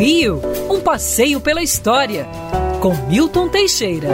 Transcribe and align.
Rio, 0.00 0.40
um 0.70 0.80
passeio 0.80 1.42
pela 1.42 1.62
história, 1.62 2.26
com 2.80 2.94
Milton 3.06 3.50
Teixeira. 3.50 4.08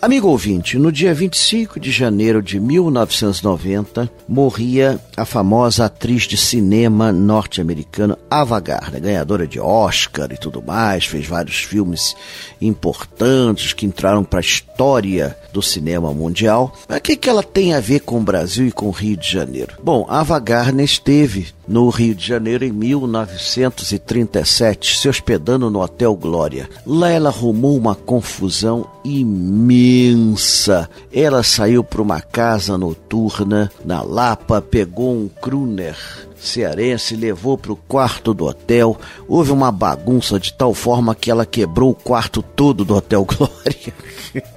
Amigo 0.00 0.28
ouvinte, 0.28 0.78
no 0.78 0.92
dia 0.92 1.12
25 1.12 1.80
de 1.80 1.90
janeiro 1.90 2.40
de 2.40 2.60
1990, 2.60 4.08
morria 4.28 5.00
a 5.16 5.24
famosa 5.24 5.86
atriz 5.86 6.24
de 6.24 6.36
cinema 6.36 7.10
norte-americana 7.10 8.16
Ava 8.30 8.60
Gardner, 8.60 9.00
ganhadora 9.00 9.48
de 9.48 9.58
Oscar 9.58 10.30
e 10.30 10.36
tudo 10.36 10.62
mais, 10.62 11.06
fez 11.06 11.26
vários 11.26 11.56
filmes 11.56 12.14
importantes 12.60 13.72
que 13.72 13.86
entraram 13.86 14.22
para 14.22 14.38
a 14.38 14.42
história 14.42 15.36
do 15.52 15.62
cinema 15.62 16.12
mundial. 16.12 16.72
Mas 16.88 16.98
o 16.98 17.00
que, 17.00 17.16
que 17.16 17.28
ela 17.28 17.42
tem 17.42 17.74
a 17.74 17.80
ver 17.80 18.00
com 18.00 18.18
o 18.18 18.22
Brasil 18.22 18.68
e 18.68 18.72
com 18.72 18.86
o 18.86 18.92
Rio 18.92 19.16
de 19.16 19.28
Janeiro? 19.28 19.74
Bom, 19.82 20.06
Ava 20.08 20.38
Gardner 20.38 20.84
esteve 20.84 21.48
no 21.66 21.88
Rio 21.88 22.14
de 22.14 22.26
Janeiro 22.26 22.62
em 22.64 22.72
1937, 22.72 24.98
se 24.98 25.08
hospedando 25.08 25.70
no 25.70 25.80
Hotel 25.80 26.14
Glória. 26.14 26.68
Lá 26.86 27.10
ela 27.10 27.30
arrumou 27.30 27.76
uma 27.76 27.94
confusão 27.94 28.86
imensa. 29.04 30.88
Ela 31.12 31.42
saiu 31.42 31.84
para 31.84 32.02
uma 32.02 32.20
casa 32.20 32.78
noturna 32.78 33.70
na 33.84 34.02
Lapa, 34.02 34.62
pegou 34.62 35.14
um 35.14 35.28
crooner 35.28 35.96
cearense, 36.44 37.16
levou 37.16 37.56
para 37.56 37.72
o 37.72 37.76
quarto 37.76 38.34
do 38.34 38.44
hotel. 38.44 38.96
Houve 39.26 39.52
uma 39.52 39.72
bagunça 39.72 40.38
de 40.38 40.52
tal 40.52 40.74
forma 40.74 41.14
que 41.14 41.30
ela 41.30 41.46
quebrou 41.46 41.90
o 41.90 41.94
quarto 41.94 42.42
todo 42.42 42.84
do 42.84 42.94
Hotel 42.94 43.24
Glória. 43.28 43.94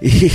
E 0.02 0.32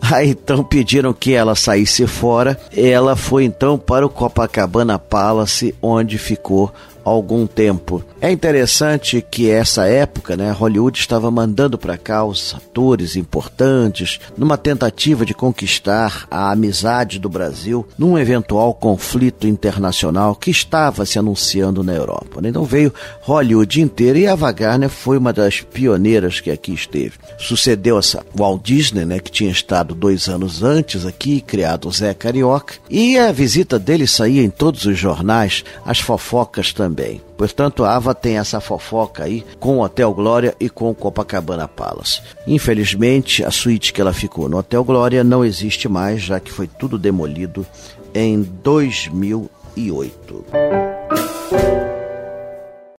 aí 0.00 0.30
então 0.30 0.64
pediram 0.64 1.12
que 1.12 1.32
ela 1.32 1.54
saísse 1.54 2.06
fora. 2.06 2.58
Ela 2.74 3.14
foi 3.14 3.44
então 3.44 3.78
para 3.78 4.06
o 4.06 4.10
Copacabana 4.10 4.98
Palace, 4.98 5.74
onde 5.80 6.15
ficou 6.18 6.72
algum 7.06 7.46
tempo. 7.46 8.02
É 8.20 8.32
interessante 8.32 9.24
que 9.30 9.48
essa 9.48 9.86
época, 9.86 10.36
né, 10.36 10.50
Hollywood 10.50 10.98
estava 10.98 11.30
mandando 11.30 11.78
para 11.78 11.96
cá 11.96 12.24
os 12.24 12.52
atores 12.52 13.14
importantes 13.14 14.18
numa 14.36 14.58
tentativa 14.58 15.24
de 15.24 15.32
conquistar 15.32 16.26
a 16.28 16.50
amizade 16.50 17.20
do 17.20 17.28
Brasil 17.28 17.86
num 17.96 18.18
eventual 18.18 18.74
conflito 18.74 19.46
internacional 19.46 20.34
que 20.34 20.50
estava 20.50 21.06
se 21.06 21.16
anunciando 21.16 21.84
na 21.84 21.94
Europa. 21.94 22.40
Né? 22.40 22.48
Então 22.48 22.64
veio 22.64 22.92
Hollywood 23.20 23.80
inteira 23.80 24.18
e 24.18 24.26
a 24.26 24.34
Gardner 24.34 24.90
foi 24.90 25.16
uma 25.16 25.32
das 25.32 25.60
pioneiras 25.60 26.40
que 26.40 26.50
aqui 26.50 26.74
esteve. 26.74 27.12
Sucedeu 27.38 27.98
essa 27.98 28.24
Walt 28.36 28.64
Disney, 28.64 29.04
né, 29.04 29.20
que 29.20 29.30
tinha 29.30 29.50
estado 29.50 29.94
dois 29.94 30.28
anos 30.28 30.64
antes 30.64 31.06
aqui, 31.06 31.40
criado 31.40 31.90
Zé 31.92 32.12
Carioca, 32.14 32.74
e 32.90 33.16
a 33.16 33.30
visita 33.30 33.78
dele 33.78 34.08
saía 34.08 34.42
em 34.42 34.50
todos 34.50 34.86
os 34.86 34.98
jornais, 34.98 35.64
as 35.84 36.00
fofocas 36.00 36.72
também. 36.72 36.95
Portanto, 37.36 37.84
a 37.84 37.94
Ava 37.94 38.14
tem 38.14 38.38
essa 38.38 38.60
fofoca 38.60 39.24
aí 39.24 39.44
com 39.60 39.78
o 39.78 39.82
Hotel 39.82 40.12
Glória 40.12 40.54
e 40.58 40.68
com 40.68 40.90
o 40.90 40.94
Copacabana 40.94 41.68
Palace. 41.68 42.20
Infelizmente, 42.46 43.44
a 43.44 43.50
suíte 43.50 43.92
que 43.92 44.00
ela 44.00 44.12
ficou 44.12 44.48
no 44.48 44.58
Hotel 44.58 44.84
Glória 44.84 45.22
não 45.22 45.44
existe 45.44 45.88
mais, 45.88 46.22
já 46.22 46.40
que 46.40 46.52
foi 46.52 46.66
tudo 46.66 46.98
demolido 46.98 47.66
em 48.14 48.42
2008. 48.42 50.46